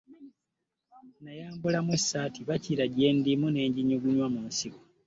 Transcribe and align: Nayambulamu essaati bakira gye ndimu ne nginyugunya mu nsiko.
Nayambulamu 1.23 1.89
essaati 1.97 2.39
bakira 2.49 2.83
gye 2.93 3.09
ndimu 3.17 3.47
ne 3.51 3.61
nginyugunya 3.69 4.25
mu 4.33 4.41
nsiko. 4.49 4.79